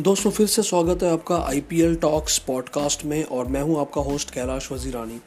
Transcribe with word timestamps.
दोस्तों, 0.00 0.30
फिर 0.30 0.46
से 0.46 0.62
स्वागत 0.62 1.02
है 1.02 1.10
आपका 1.10 1.36
I 1.42 1.60
P 1.60 1.80
L 1.80 1.94
talks 1.96 2.36
podcast 2.38 3.04
में 3.04 3.22
और 3.24 3.46
मैं 3.48 3.60
हूँ 3.62 3.78
आपका 3.80 4.00
होस्ट 4.00 4.30
कैलाश 4.30 4.70
वजीरानी। 4.72 5.20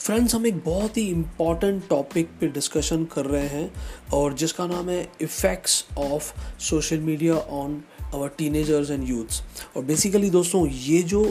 फ्रेंड्स 0.00 0.34
हम 0.34 0.46
एक 0.46 0.62
बहुत 0.64 0.96
ही 0.96 1.06
इंपॉर्टेंट 1.08 1.82
टॉपिक 1.88 2.28
पे 2.40 2.48
डिस्कशन 2.48 3.04
कर 3.04 3.26
रहे 3.26 3.46
हैं 3.48 3.70
और 4.14 4.34
जिसका 4.34 4.66
नाम 4.66 4.88
है 4.88 5.02
effects 5.20 5.84
of 5.98 6.32
social 6.60 6.98
media 7.00 7.34
on 7.34 7.82
our 8.14 8.28
teenagers 8.38 8.90
and 8.90 9.08
youths 9.08 9.42
और 9.76 9.84
बेसिकली 9.84 10.30
दोस्तों, 10.30 10.66
ये 10.68 11.02
जो 11.02 11.24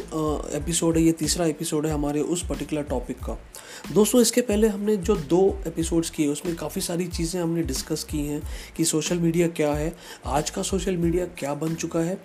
एपिसोड 0.53 0.97
है, 0.97 1.03
ये 1.03 1.11
तीसरा 1.11 1.45
एपिसोड 1.45 1.85
है 1.85 1.93
हमारे 1.93 2.21
उस 2.21 2.45
पर्टिकुलर 2.47 2.83
टॉपिक 2.83 3.19
का। 3.19 3.37
दोस्तों, 3.93 4.21
इसके 4.21 4.41
पहले 4.41 4.67
हमने 4.67 4.95
जो 4.97 5.15
दो 5.15 5.41
एपिसोड्स 5.67 6.09
किए, 6.09 6.27
उसमें 6.27 6.55
काफ़ी 6.55 6.81
सारी 6.81 7.07
चीज़ें 7.07 7.41
हमने 7.41 7.63
डिस्कस 7.63 8.03
की 8.03 8.25
हैं 8.27 8.41
कि 8.77 8.85
सोशल 8.85 9.19
मीडिया 9.19 9.47
क्या 9.47 9.73
है, 9.73 9.95
आज 10.25 10.49
का 10.49 10.61
सोशल 10.63 10.97
मीडिया 10.97 11.25
क्या 11.39 11.53
बन 11.53 11.75
चुका 11.75 11.99
है 11.99 12.17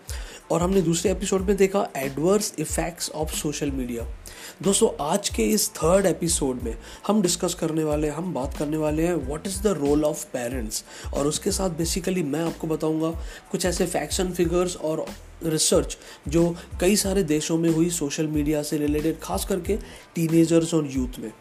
और 0.51 0.63
हमने 0.63 0.83
दूसरे 0.83 1.11
एपिसोड 1.11 1.41
में 1.41 1.57
देखा 1.57 1.89
adverse 1.97 2.55
effects 2.59 3.11
of 3.11 3.35
social 3.35 3.71
media 3.71 4.17
दोस्तों, 4.63 5.07
आज 5.07 5.29
के 5.29 5.43
इस 5.43 5.71
थर्ड 5.71 6.07
एपिसोड 6.07 6.63
में 6.63 6.79
हम 7.07 7.23
डिस्कस 7.23 7.55
करने 7.55 7.85
वाले 7.85 8.09
हैं, 8.09 8.15
हम 8.15 8.35
बात 8.35 8.57
करने 8.57 8.77
वाले 8.77 9.03
हैं 9.03 9.15
what 9.15 9.47
is 9.47 9.63
the 9.63 9.67
role 9.67 10.05
of 10.05 10.25
parents 10.25 10.85
और 11.15 11.27
उसके 11.27 11.51
साथ 11.51 11.71
बेसिकली 11.71 12.23
मैं 12.23 12.41
आपको 12.41 12.67
बताऊँगा 12.67 13.11
कुछ 13.51 13.67
ऐसे 13.67 13.87
फैक्शन 13.87 14.31
फिगर्स 14.31 14.77
और 14.77 15.07
रिसर्च 15.45 15.99
जो 16.29 16.57
कई 16.81 16.97
सारे 16.97 17.23
देशों 17.23 17.59
में 17.59 17.71
हुई 17.71 17.91
सोशल 17.91 18.27
मीडिया 18.27 18.63
से 18.63 18.79
रिलेटेड 18.79 19.21
खास 19.21 19.45
करके 19.45 19.77
टीनेजर्स 20.15 20.75
और 20.75 20.89
यूथ 20.91 21.19
में. 21.19 21.33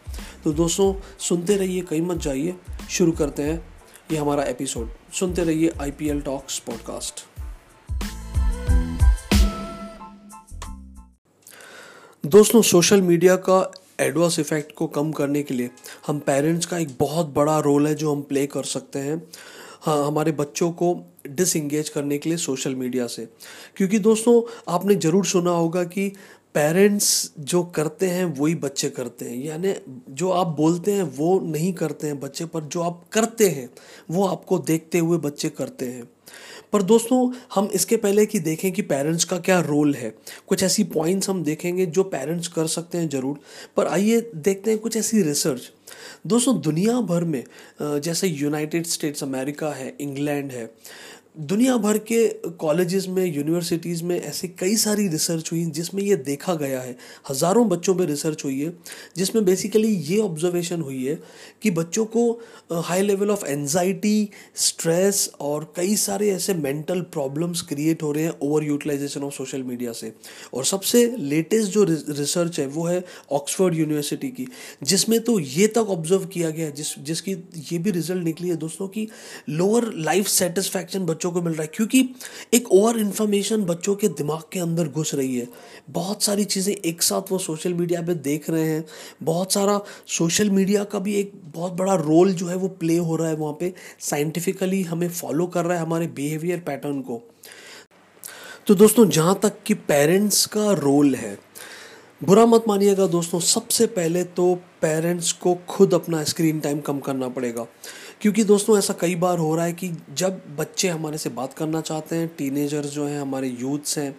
तो 0.44 0.52
दोस्तों, 0.52 0.94
सुनते 1.20 1.58
रहिए, 1.58 1.82
कहीं 1.82 2.02
मत 2.02 2.18
जाइए. 2.18 2.56
शुरू 2.90 3.12
करते 3.12 3.44
हैं 3.44 3.74
ये 4.12 4.18
हमारा 4.18 4.44
एपिसोड 4.44 4.90
सुनते 5.14 5.44
रहिए 5.44 5.72
I 5.82 5.92
P 5.92 6.10
L 6.10 6.22
talks 6.22 6.60
podcast 6.60 7.29
दोस्तों 12.30 12.62
सोशल 12.62 13.02
मीडिया 13.02 13.36
का 13.36 13.72
एडवर्स 14.00 14.38
इफ़ेक्ट 14.40 14.72
को 14.76 14.88
कम 14.88 15.12
करने 15.12 15.42
के 15.44 15.54
लिए 15.54 15.70
हम 16.08 16.20
पेरेंट्स 16.20 16.66
का 16.66 16.78
एक 16.78 16.90
बहुत 17.00 17.28
बड़ा 17.28 17.58
रोल 17.60 17.88
है 17.88 17.94
जो 17.96 18.12
हम 18.16 18.22
प्ले 18.22 18.46
कर 18.48 18.64
सकते 18.64 19.00
हैं 19.00 19.16
हाँ 19.82 20.08
हमारे 20.08 20.32
बच्चों 20.32 20.72
को 20.72 20.94
डिसंगेज 21.30 21.90
करने 21.90 22.18
के 22.18 22.30
लिए 22.30 22.38
सोशल 22.38 22.76
मीडिया 22.76 23.08
से। 23.08 23.26
क्योंकि 23.78 24.00
दोस्तों, 24.00 24.42
आपने 24.68 24.96
ज़रूर 24.96 25.26
सुना 25.26 25.52
होगा 25.52 25.84
कि 25.84 26.08
पेरेंट्स 26.54 27.32
जो 27.40 27.64
करते 27.64 28.08
हैं, 28.08 28.26
वही 28.26 28.56
बच्चे 28.56 28.90
करते 28.90 29.26
हैं। 29.26 29.38
यानी 29.38 29.74
जो 30.10 30.30
आप 30.30 30.48
बोलते 30.48 30.92
हैं, 30.92 31.04
वो 31.04 31.40
नहीं 31.40 31.74
करते 31.74 32.08
हैं 32.08 32.20
बच्चे, 32.20 32.46
पर 32.46 32.62
जो 32.64 32.82
आप 32.82 33.04
करते 33.12 33.48
हैं, 33.50 33.70
वो 34.12 34.28
आपको 34.28 34.60
देखते 34.60 35.00
हुए 35.00 35.18
बच्चे 35.18 35.50
करते 35.50 35.86
हैं। 35.86 36.04
पर 36.74 36.82
दोस्तों, 36.84 37.32
हम 37.56 37.70
इसके 37.74 37.98
पहले 37.98 38.26
कि 38.26 38.40
देखें 38.40 38.72
कि 38.72 38.82
पेरेंट्स 38.84 39.24
का 39.24 39.38
क्या 39.40 39.60
रोल 39.62 39.94
है। 39.96 40.14
कुछ 40.48 40.64
ऐसी 40.64 40.84
पॉइंट्स 40.86 41.30
हम 41.30 41.44
देखेंगे 41.44 41.86
जो 41.88 42.04
पेरेंट्स 42.06 42.48
कर 42.48 42.68
सकते 42.68 42.98
हैं 42.98 43.10
ज़रूर, 43.10 43.40
पर 43.78 43.88
आइए 43.88 44.20
देखते 44.36 44.72
हैं 44.72 44.80
कुछ 44.80 44.98
ऐसी 44.98 45.22
रिसर्च 45.22 45.72
दोस्तों, 46.28 46.60
दुनिया 46.62 47.00
भर 47.02 47.24
में 47.24 47.44
जैसे 47.82 48.28
यूनाइटेड 48.28 48.86
स्टेट्स 48.86 49.24
अमेरिका 49.24 49.70
है 49.70 49.94
इंग्लैंड 50.02 50.52
है 50.52 50.70
दुनिया 51.36 51.76
भर 51.78 51.98
के 52.02 52.28
कॉलेजेस 52.60 53.06
में 53.08 53.26
यूनिवर्सिटीज़ 53.26 54.04
में 54.04 54.20
ऐसे 54.20 54.48
कई 54.50 54.76
सारी 54.76 55.08
रिसर्च 55.08 55.52
हुई 55.52 55.64
जिसमें 55.68 56.02
ये 56.04 56.16
देखा 56.18 56.54
गया 56.54 56.80
है। 56.82 56.96
हज़ारों 57.30 57.68
बच्चों 57.70 57.94
पे 57.96 58.06
रिसर्च 58.06 58.44
हुई 58.46 58.60
है, 58.60 58.74
जिसमें 59.18 59.44
बेसिकली 59.46 59.88
ये 59.88 60.18
ऑब्जर्वेशन 60.20 60.82
हुई 60.82 61.04
है 61.06 61.18
कि 61.62 61.72
बच्चों 61.72 62.06
को 62.08 62.32
high 62.74 63.02
level 63.02 63.32
of 63.32 63.46
anxiety 63.46 64.30
stress 64.58 65.30
और 65.42 65.72
कई 65.76 65.96
सारे 65.98 66.30
ऐसे 66.32 66.54
मेंटल 66.56 67.02
प्रॉब्लम्स 67.14 67.62
क्रिएट 67.62 68.04
हो 68.04 68.12
रहे 68.12 68.24
हैं 68.24 68.34
over 68.42 68.64
utilization 68.64 69.24
of 69.24 69.34
social 69.34 69.64
media 69.64 69.92
से। 69.92 70.14
और 70.54 70.66
सबसे 70.66 71.06
लेटेस्ट 71.18 71.72
जो 71.72 71.84
रिसर्च 71.84 72.60
है 72.60 72.68
वो 72.68 72.86
है 72.86 73.04
ऑक्सफोर्ड 73.32 73.76
यूनिवर्सिटी 73.76 74.30
की, 74.30 74.48
जिसमें 74.84 75.20
तो 75.22 75.40
ये 75.40 75.68
तक 75.70 75.90
ऑब्ज़र्व 75.90 76.26
किया 76.28 76.50
गया 76.50 76.70
जिस, 76.72 76.98
जिसकी 77.00 77.32
ये 77.72 77.78
भी 77.78 77.92
रिज़ल्ट 77.92 78.24
निकली 78.24 78.50
है 78.50 78.56
दोस्तों 78.58 78.88
की 78.90 79.08
लोअर 79.50 79.92
लाइफ 79.96 80.28
सेटिस्फैक्शन 80.30 81.06
बच्चों 81.06 81.29
को 81.32 81.42
मिल 81.42 81.54
रहा 81.54 81.62
है, 81.62 81.70
क्योंकि 81.74 82.04
एक 82.54 82.72
ओवर 82.72 83.00
इन्फॉर्मेशन 83.00 83.64
बच्चों 83.66 83.96
के 83.96 84.08
दिमाग 84.10 84.42
के 84.52 84.60
अंदर 84.60 84.88
घुस 84.88 85.14
रही 85.16 85.38
है। 85.38 85.48
बहुत 85.90 86.24
सारी 86.24 86.44
चीज़ें 86.46 86.74
एक 86.76 87.02
साथ 87.02 87.32
वो 87.32 87.38
सोशल 87.40 87.74
मीडिया 87.74 88.02
पे 88.02 88.14
देख 88.16 88.50
रहे 88.50 88.66
हैं। 88.66 88.86
बहुत 89.24 89.54
सारा 89.54 89.80
सोशल 90.10 90.50
मीडिया 90.50 90.84
का 90.84 91.00
भी 91.00 91.16
एक 91.16 91.32
बहुत 91.46 91.74
बड़ा 91.74 91.96
रोल 91.96 92.34
जो 92.34 92.48
है 92.48 92.56
वो 92.56 92.68
प्ले 92.70 92.98
हो 92.98 93.16
रहा 93.16 93.30
है 93.30 93.36
वहाँ 93.36 93.58
पे। 93.60 93.74
साइंटिफिकली 94.02 94.82
हमें 94.84 95.10
फॉलो 95.10 95.48
कर 95.48 95.66
रहा 95.66 95.78
है 95.78 95.84
हमारे 95.84 96.08
बिहेवियर 96.10 96.60
पैटर्न 96.60 97.02
को। 97.02 97.22
तो 98.68 98.76
दोस्तों, 98.76 99.10
जहाँ 99.10 99.40
तक 99.44 99.64
कि 99.66 99.74
पेरेंट्स 99.74 100.46
का 100.46 100.72
रोल 100.74 101.16
है, 101.16 101.38
बुरा 102.22 102.46
मत 102.46 102.64
मानिएगा 102.68 103.06
दोस्तों, 103.08 103.40
सबसे 103.40 103.86
पहले 103.88 104.24
तो 104.24 104.54
पेरेंट्स 104.82 105.32
को 105.34 105.54
खुद 105.68 105.94
अपना 105.94 106.24
स्क्रीन 106.24 106.60
टाइम 106.60 106.80
कम 106.82 107.00
करना 107.00 107.28
पड़ेगा। 107.30 107.66
क्योंकि 108.22 108.44
दोस्तों, 108.44 108.78
ऐसा 108.78 108.94
कई 108.94 109.16
बार 109.16 109.38
हो 109.38 109.56
रहा 109.56 109.66
है 109.66 109.74
कि 109.74 109.92
जब 110.14 110.42
बच्चे 110.58 110.88
हमारे 110.88 111.18
से 111.18 111.30
बात 111.30 111.54
करना 111.54 111.82
चाहते 111.82 112.16
हैं 112.16 112.28
टीनेजर्स 112.38 112.88
जो 112.88 113.06
हैं, 113.06 113.20
हमारे 113.22 113.48
यूथ्स 113.50 113.98
हैं, 113.98 114.16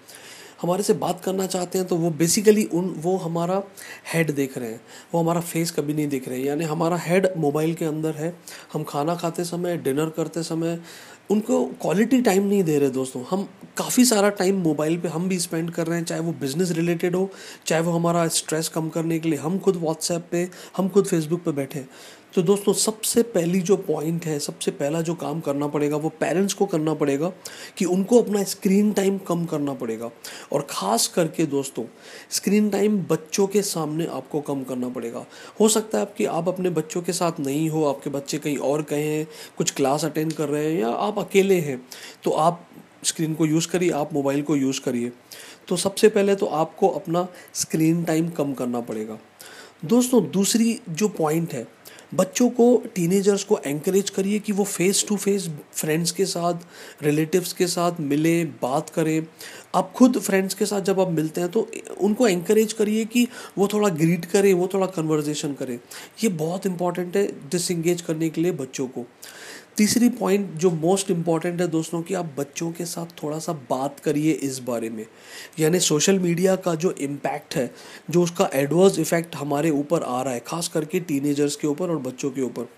हमारे 0.62 0.83
से 0.83 0.93
बात 0.93 1.21
करना 1.25 1.47
चाहते 1.47 1.78
हैं 1.78 1.87
तो 1.88 1.97
वो 1.97 2.10
बेसिकली 2.10 2.65
उन, 2.65 2.89
वो 2.99 3.16
हमारा 3.16 3.62
हेड 4.12 4.31
देख 4.31 4.56
रहे 4.59 4.71
हैं। 4.71 4.81
वो 5.15 5.21
हमारा 5.21 5.41
फेस 5.41 5.71
कभी 5.71 5.94
नहीं 5.94 6.09
देख 6.09 6.28
रहे 6.28 6.39
हैं। 6.39 6.47
यानी 6.47 6.65
हमारा 6.65 6.97
हेड 6.97 7.28
मोबाइल 7.37 7.75
के 7.75 7.84
अंदर 7.84 8.15
है। 8.15 8.34
हम 8.72 8.83
खाना 8.83 9.15
खाते 9.15 9.44
समय 9.44 9.77
डिनर 9.77 10.10
करते 10.10 10.43
समय, 10.43 10.78
उनको 11.31 11.65
क्वालिटी 11.83 12.21
टाइम 12.22 12.47
नहीं 12.47 12.62
दे 12.65 12.78
रहे 12.78 12.91
दोस्तों। 12.91 13.22
हम 13.31 13.49
काफ़ी 13.77 14.05
सारा 14.05 14.28
टाइम 14.31 14.60
मोबाइल 14.60 14.99
पे 14.99 15.09
हम 15.09 15.28
भी 15.28 15.39
स्पेंड 15.39 15.71
कर 15.71 15.87
रहे 15.87 15.99
हैं, 15.99 16.05
चाहे 16.05 16.21
वो 16.21 16.33
बिज़नेस 16.33 16.71
रिलेटेड 16.71 17.16
हो, 17.16 17.31
चाहे 17.66 17.83
वो 17.83 17.93
हमारा 17.93 18.27
स्ट्रेस 18.28 18.69
कम 18.69 18.89
करने 18.89 19.19
के 19.19 19.28
लिए। 19.28 19.39
हम 19.39 19.59
खुद 19.59 19.77
व्हाट्सएप 19.77 20.27
पे, 20.31 20.49
हम 20.77 20.89
खुद 20.89 21.06
फेसबुक 21.06 21.43
पे 21.44 21.53
बैठे। 21.53 21.84
तो 22.35 22.43
दोस्तों, 22.43 22.73
सबसे 22.73 23.23
पहली 23.25 23.61
जो 23.61 23.77
पॉइंट 23.77 24.25
है, 24.25 24.39
सबसे 24.39 24.71
पहला 24.71 25.01
जो 25.01 25.15
काम 25.15 25.41
करना 25.41 25.67
पड़ेगा, 25.67 25.97
वो 25.97 26.09
पेरेंट्स 26.11 26.55
को 26.55 26.67
करना 26.67 26.93
पड़ेगा 26.95 27.33
कि 27.79 27.85
उनको 27.85 28.21
अपना 28.23 28.43
स्क्रीन 28.45 28.93
टाइम 28.93 29.17
कम 29.19 29.45
करना 29.45 29.73
पड़ेगा। 29.75 30.11
और 30.53 30.67
ख़ास 30.71 31.07
करके 31.07 31.47
दोस्तों 31.47 31.85
स्क्रीन 32.31 32.69
टाइम 32.71 32.99
बच्चों 33.11 33.47
के 33.47 33.63
सामने 33.63 34.07
आपको 34.09 34.41
कम 34.41 34.63
करना 34.65 34.89
पड़ेगा। 34.89 35.25
हो 35.61 35.69
सकता 35.69 35.99
है 35.99 36.13
कि 36.19 36.25
आप 36.27 36.49
अपने 36.49 36.71
बच्चों 36.71 37.03
के 37.03 37.13
साथ 37.13 37.41
नहीं 37.41 37.69
हो, 37.71 37.85
आपके 37.85 38.11
बच्चे 38.11 38.39
कहीं 38.39 38.57
और 38.59 38.83
कहे 38.83 39.07
हैं, 39.07 39.27
कुछ 39.59 39.71
क्लास 39.71 40.05
अटेंड 40.05 40.33
कर 40.33 40.49
रहे 40.49 40.65
हैं, 40.65 40.79
या 40.81 40.89
आप 40.89 41.19
अकेले 41.19 41.59
हैं 41.61 41.81
तो 42.25 42.31
आप 42.31 42.67
स्क्रीन 43.05 43.35
को 43.35 43.47
यूज़ 43.47 43.69
करिए, 43.69 43.91
आप 43.91 44.13
मोबाइल 44.15 44.43
को 44.43 44.57
यूज़ 44.57 44.81
करिए। 44.81 45.13
तो 45.69 45.77
सबसे 45.79 46.09
पहले 46.09 46.35
तो 46.35 46.47
आपको 46.47 46.89
अपना 46.91 47.27
स्क्रीन 47.55 48.05
टाइम 48.05 48.29
कम 48.31 48.53
करना 48.55 48.81
पड़ेगा। 48.83 49.19
दोस्तों, 49.85 50.23
दूसरी 50.31 50.79
जो 50.89 51.09
पॉइंट 51.09 51.53
है 51.53 51.67
बच्चों 52.15 52.48
को 52.50 52.82
टीनेजर्स 52.94 53.44
को 53.44 53.59
एंकरेज 53.66 54.10
करिए 54.10 54.38
कि 54.38 54.53
वो 54.53 54.65
फेस 54.65 55.04
टू 55.09 55.16
फेस 55.16 55.48
फ्रेंड्स 55.72 56.10
के 56.10 56.25
साथ 56.26 57.03
रिलेटिव्स 57.03 57.53
के 57.53 57.66
साथ 57.66 58.00
मिले, 58.00 58.44
बात 58.44 58.91
करें। 58.91 59.26
आप 59.75 59.93
खुद 59.97 60.19
फ्रेंड्स 60.19 60.54
के 60.54 60.66
साथ 60.66 60.81
जब 60.81 61.00
आप 61.00 61.10
मिलते 61.10 61.41
हैं 61.41 61.50
तो 61.50 61.66
उनको 62.00 62.28
एंकरेज 62.28 62.72
करिए 62.72 63.04
कि 63.04 63.26
वो 63.59 63.69
थोड़ा 63.72 63.88
ग्रीट 63.91 64.25
करें, 64.25 64.53
वो 64.54 64.69
थोड़ा 64.75 64.87
कन्वर्जेशन 64.88 65.53
करें। 65.54 65.78
ये 66.22 66.28
बहुत 66.31 66.66
इंपॉर्टेंट 66.66 67.16
है 67.16 67.26
डिसंगेज 67.50 68.00
करने 68.00 68.31
के 68.31 68.41
लिए 68.41 68.53
बच्चों 68.54 68.87
को। 68.88 69.06
तीसरी 69.81 70.09
पॉइंट 70.09 70.55
जो 70.55 70.71
मोस्ट 70.71 71.11
इंपॉर्टेंट 71.11 71.61
है 71.61 71.67
दोस्तों 71.69 72.03
कि 72.03 72.15
आप 72.15 72.35
बच्चों 72.39 72.73
के 72.73 72.85
साथ 72.85 73.07
थोड़ा 73.23 73.39
सा 73.39 73.53
बात 73.53 74.01
करिए 74.01 74.33
इस 74.33 74.59
बारे 74.59 74.91
में। 74.91 75.07
यानी 75.59 75.79
सोशल 75.81 76.19
मीडिया 76.19 76.57
का 76.57 76.75
जो 76.75 76.91
इम्पैक्ट 76.93 77.57
है, 77.57 77.75
जो 78.11 78.23
उसका 78.23 78.51
एडवर्स 78.55 78.99
इफ़ेक्ट 78.99 79.37
हमारे 79.37 79.71
ऊपर 79.71 80.03
आ 80.03 80.23
रहा 80.23 80.35
है, 80.35 80.41
खास 80.41 80.69
करके 80.69 81.01
टीनेजर्स 81.01 81.57
के 81.57 81.69
ऊपर 81.69 81.91
और 81.91 81.99
बच्चों 81.99 82.31
के 82.31 82.43
ऊपर। 82.43 82.69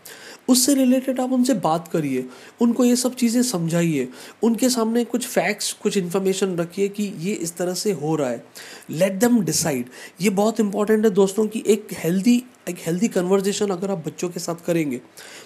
उससे 0.49 0.75
रिलेटेड 0.75 1.21
आप 1.21 1.33
उनसे 1.33 1.55
बात 1.57 1.89
करिए, 1.89 2.25
उनको 2.61 2.85
ये 2.85 2.97
सब 2.97 3.15
चीज़ें 3.15 3.43
समझाइए, 3.43 4.09
उनके 4.43 4.69
सामने 4.71 5.05
कुछ 5.05 5.27
फैक्ट्स 5.27 5.73
कुछ 5.73 5.97
इन्फॉर्मेशन 5.97 6.57
रखिए 6.57 6.89
कि 6.89 7.13
ये 7.19 7.33
इस 7.35 7.57
तरह 7.57 7.75
से 7.75 7.93
हो 7.93 8.15
रहा 8.17 8.29
है। 8.29 8.45
लेट 8.91 9.13
देम 9.15 9.41
डिसाइड 9.43 9.91
ये 10.21 10.31
बहुत 10.33 10.61
इंपॉर्टेंट 10.61 11.05
है 11.05 11.11
दोस्तों 11.13 11.47
कि 11.47 11.63
एक 11.67 11.89
हेल्दी 11.95 12.43
एक 12.69 12.79
हेल्दी 12.79 13.09
कन्वर्जेशन 13.09 13.71
अगर 13.71 13.91
आप 13.91 14.05
बच्चों 14.07 14.29
के 14.29 14.41
साथ 14.41 14.65
करेंगे 14.67 15.01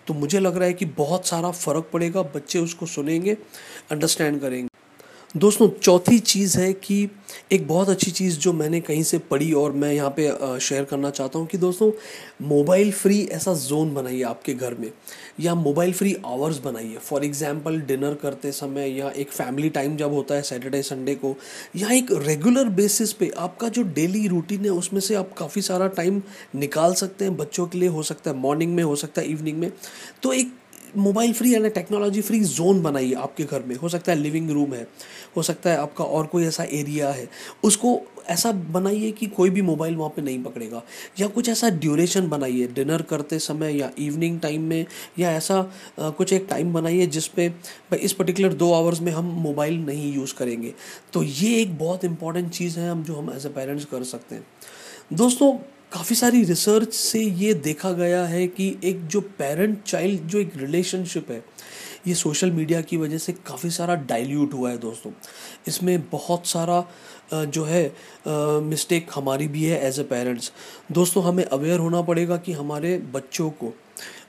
तो 0.06 0.14
मुझे 0.14 0.40
लग 0.40 0.56
रहा 0.56 0.66
है 0.66 0.72
कि 0.74 0.84
बहुत 0.86 1.26
सारा 1.26 1.50
फ़र्क 1.50 1.90
पड़ेगा, 1.92 2.22
बच्चे 2.24 2.58
उसको 2.58 2.86
सुनेंगे 2.86 3.36
अंडरस्टैंड 3.90 4.40
करेंगे। 4.40 4.68
दोस्तों, 5.34 5.68
चौथी 5.82 6.18
चीज़ 6.18 6.56
है 6.58 6.72
कि 6.72 7.08
एक 7.52 7.66
बहुत 7.68 7.88
अच्छी 7.88 8.10
चीज़ 8.10 8.38
जो 8.38 8.52
मैंने 8.52 8.80
कहीं 8.80 9.02
से 9.02 9.18
पढ़ी 9.20 9.52
और 9.52 9.72
मैं 9.72 9.92
यहाँ 9.92 10.10
पे 10.18 10.58
शेयर 10.60 10.84
करना 10.84 11.10
चाहता 11.10 11.38
हूँ 11.38 11.46
कि 11.46 11.58
दोस्तों 11.58 11.90
मोबाइल 12.42 12.92
फ्री 12.92 13.20
ऐसा 13.32 13.54
जोन 13.56 13.92
बनाइए 13.94 14.22
आपके 14.22 14.54
घर 14.54 14.74
में, 14.74 14.90
या 15.40 15.54
मोबाइल 15.54 15.92
फ्री 15.92 16.14
आवर्स 16.26 16.58
बनाइए। 16.58 16.96
फॉर 16.98 17.24
एग्जांपल 17.24 17.80
डिनर 17.80 18.14
करते 18.14 18.52
समय 18.52 18.88
या 18.98 19.10
एक 19.10 19.32
फैमिली 19.32 19.70
टाइम 19.70 19.96
जब 19.96 20.12
होता 20.12 20.34
है 20.34 20.42
सैटरडे 20.42 20.82
संडे 20.82 21.14
को, 21.14 21.36
या 21.76 21.90
एक 21.90 22.12
रेगुलर 22.26 22.68
बेसिस 22.70 23.12
पे 23.12 23.32
आपका 23.38 23.68
जो 23.68 23.82
डेली 23.84 24.26
रूटीन 24.28 24.64
है, 24.64 24.70
उसमें 24.70 25.00
से 25.00 25.14
आप 25.14 25.32
काफ़ी 25.38 25.62
सारा 25.62 25.86
टाइम 25.88 26.22
निकाल 26.54 26.94
सकते 26.94 27.24
हैं, 27.24 27.36
बच्चों 27.36 27.66
के 27.66 27.78
लिए 27.78 27.88
हो 27.88 28.02
सकता 28.02 28.30
है 28.30 28.36
मॉर्निंग 28.38 28.74
में 28.74 28.82
हो 28.84 28.96
सकता 28.96 29.22
है 29.22 29.28
इवनिंग 29.28 29.58
में। 29.58 29.70
तो 30.22 30.32
एक 30.32 30.52
मोबाइल 30.96 31.32
फ्री 31.32 31.54
यानी 31.54 31.68
टेक्नोलॉजी 31.68 32.20
फ्री 32.22 32.40
जोन 32.40 32.82
बनाइए 32.82 33.14
आपके 33.14 33.44
घर 33.44 33.62
में। 33.62 33.74
हो 33.76 33.88
सकता 33.88 34.12
है 34.12 34.18
लिविंग 34.18 34.50
रूम 34.50 34.74
है 34.74 34.86
हो 35.36 35.42
सकता 35.42 35.70
है 35.70 35.76
आपका 35.76 36.04
और 36.04 36.26
कोई 36.26 36.44
ऐसा 36.46 36.64
एरिया 36.64 37.10
है। 37.10 37.28
उसको 37.64 38.00
ऐसा 38.30 38.50
बनाइए 38.52 39.10
कि 39.12 39.26
कोई 39.26 39.50
भी 39.50 39.62
मोबाइल 39.62 39.96
वहाँ 39.96 40.10
पे 40.10 40.22
नहीं 40.22 40.42
पकड़ेगा। 40.42 40.82
या 41.20 41.26
कुछ 41.26 41.48
ऐसा 41.48 41.68
ड्यूरेशन 41.70 42.28
बनाइए 42.28 42.66
डिनर 42.68 43.02
करते 43.02 43.38
समय 43.38 43.76
या 43.78 43.90
इवनिंग 43.98 44.40
टाइम 44.40 44.62
में 44.62 44.86
या 45.18 45.32
ऐसा 45.32 45.58
आ, 46.00 46.10
कुछ 46.10 46.32
एक 46.32 46.46
टाइम 46.50 46.72
बनाइए 46.72 47.06
जिस 47.06 47.26
पे 47.28 47.52
इस 48.00 48.12
पर्टिकुलर 48.12 48.52
दो 48.54 48.72
आवर्स 48.72 49.00
में 49.00 49.12
हम 49.12 49.24
मोबाइल 49.42 49.78
नहीं 49.78 50.12
यूज़ 50.14 50.34
करेंगे। 50.34 50.74
तो 51.12 51.22
ये 51.22 51.56
एक 51.60 51.78
बहुत 51.78 52.04
इंपॉर्टेंट 52.04 52.50
चीज़ 52.50 52.78
है 52.78 52.90
हम 52.90 53.04
जो 53.04 53.14
हम 53.14 53.32
एज 53.36 53.46
ए 53.46 53.48
पेरेंट्स 53.48 53.84
कर 53.84 54.04
सकते 54.04 54.34
हैं। 54.34 54.46
दोस्तों 55.12 55.52
काफ़ी 55.92 56.16
सारी 56.16 56.42
रिसर्च 56.44 56.92
से 56.92 57.20
ये 57.20 57.52
देखा 57.54 57.92
गया 57.92 58.24
है 58.24 58.46
कि 58.46 58.76
एक 58.84 59.06
जो 59.06 59.20
पेरेंट 59.38 59.82
चाइल्ड 59.82 60.20
जो 60.22 60.38
एक 60.38 60.52
रिलेशनशिप 60.56 61.30
है 61.30 61.42
ये 62.06 62.14
सोशल 62.14 62.50
मीडिया 62.50 62.80
की 62.80 62.96
वजह 62.96 63.18
से 63.18 63.32
काफ़ी 63.46 63.70
सारा 63.70 63.94
डाइल्यूट 64.04 64.54
हुआ 64.54 64.70
है 64.70 64.78
दोस्तों। 64.78 65.12
इसमें 65.68 66.08
बहुत 66.10 66.46
सारा 66.46 66.84
जो 67.32 67.64
है 67.64 67.84
मिस्टेक 68.62 69.08
हमारी 69.14 69.48
भी 69.48 69.64
है 69.64 69.80
एज 69.86 69.98
ए 70.00 70.02
पेरेंट्स 70.04 70.52
दोस्तों, 70.92 71.24
हमें 71.24 71.44
अवेयर 71.44 71.78
होना 71.78 72.02
पड़ेगा 72.02 72.36
कि 72.36 72.52
हमारे 72.52 72.96
बच्चों 73.14 73.50
को, 73.50 73.72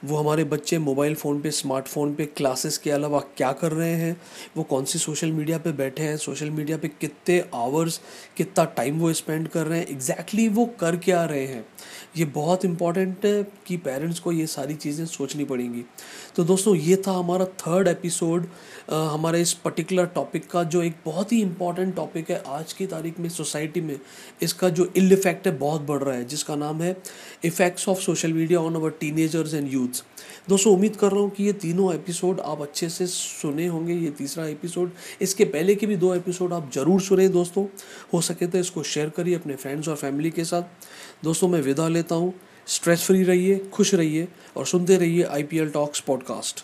वो 0.06 0.18
हमारे 0.18 0.44
बच्चे 0.44 0.78
मोबाइल 0.80 1.16
फ़ोन 1.16 1.40
पे 1.42 1.52
स्मार्टफ़ोन 1.52 2.14
पे 2.16 2.26
क्लासेस 2.28 2.78
के 2.78 2.92
अलावा 2.92 3.20
क्या 3.38 3.52
कर 3.54 3.72
रहे 3.72 3.94
हैं, 3.94 4.16
वो 4.58 4.64
कौन 4.64 4.86
सी 4.86 5.00
सोशल 5.00 5.32
मीडिया 5.32 5.58
पे 5.58 5.72
बैठे 5.74 6.04
हैं 6.04 6.18
सोशल 6.18 6.50
मीडिया 6.50 6.78
पे 6.78 6.88
कितने 6.92 7.40
आवर्स 7.56 8.00
कितना 8.38 8.66
टाइम 8.78 9.00
वो 9.00 9.12
स्पेंड 9.14 9.48
कर 9.48 9.68
रहे 9.68 9.80
हैं 9.80 9.88
एग्जैक्टली 9.88 10.44
exactly 10.44 10.56
वो 10.58 10.66
कर 10.80 10.96
क्या 10.98 11.24
रहे 11.26 11.46
हैं। 11.48 11.66
ये 12.18 12.26
बहुत 12.28 12.66
इंपॉर्टेंट 12.66 13.26
है 13.26 13.44
कि 13.68 13.78
पेरेंट्स 13.80 14.20
को 14.20 14.32
ये 14.32 14.46
सारी 14.48 14.76
चीज़ें 14.76 15.06
सोचनी 15.06 15.46
पड़ेंगी। 15.46 15.84
तो 16.36 16.44
दोस्तों, 16.44 16.76
ये 16.76 17.02
था 17.08 17.12
हमारा 17.12 17.46
थर्ड 17.68 17.88
एपिसोड 17.88 18.46
हमारे 18.90 19.42
इस 19.42 19.54
पर्टिकुलर 19.64 20.06
टॉपिक 20.16 20.50
का 20.50 20.64
जो 20.66 20.82
एक 20.84 20.96
बहुत 21.06 21.32
ही 21.32 21.42
इंपॉर्टेंट 21.42 21.96
टॉपिक 21.96 22.30
है 22.32 22.42
आज 22.48 22.74
की 22.74 22.86
तारीख 22.88 23.20
में 23.20 23.30
सोसाइटी 23.30 23.82
में, 23.82 24.00
इसका 24.42 24.70
जो 24.70 24.92
इल 24.98 25.14
इफ़ेक्ट 25.14 25.48
है 25.48 25.58
बहुत 25.58 25.82
बढ़ 25.82 26.04
रहा 26.04 26.16
है, 26.16 26.26
जिसका 26.26 26.56
नाम 26.56 26.82
है 26.82 26.96
effects 27.46 27.88
of 27.90 28.00
social 28.02 28.34
media 28.34 28.60
on 28.60 28.76
our 28.76 28.90
teenagers 29.00 29.54
and 29.54 29.74
youths 29.74 30.04
दोस्तों, 30.50 30.74
उम्मीद 30.74 30.96
कर 30.96 31.12
रहा 31.12 31.22
हूँ 31.22 31.30
कि 31.30 31.44
ये 31.44 31.54
तीनों 31.56 31.94
एपिसोड 31.94 32.40
आप 32.42 32.62
अच्छे 32.62 32.90
से 32.90 33.08
सुने 33.08 33.68
होंगे, 33.68 33.94
ये 33.96 34.12
तीसरा 34.12 34.46
एपिसोड 34.48 34.92
इसके 35.22 35.46
पहले 35.48 35.76
के 35.76 35.88
भी 35.88 35.96
दो 35.98 36.14
एपिसोड 36.16 36.54
आप 36.54 36.72
ज़रूर 36.74 37.02
सुने 37.02 37.28
दोस्तों। 37.30 37.66
हो 38.14 38.22
सके 38.22 38.48
तो 38.48 38.58
इसको 38.58 38.84
शेयर 38.86 39.10
करिए 39.10 39.36
अपने 39.36 39.56
फ्रेंड्स 39.56 39.88
और 39.88 39.96
फैमिली 39.96 40.32
के 40.32 40.46
साथ। 40.46 41.24
दोस्तों, 41.24 41.48
मैं 41.48 41.62
विदा 41.62 41.88
लेता 41.90 42.16
हूँ। 42.16 42.34
स्ट्रेस 42.68 43.04
फ्री 43.04 43.24
रहिए, 43.24 43.58
खुश 43.74 43.94
रहिए 43.96 44.28
और 44.58 44.66
सुनते 44.66 44.98
रहिए 44.98 45.24
I 45.26 45.44
P 45.44 45.58
L 45.58 45.70
talks 45.70 46.00
podcast 46.08 46.64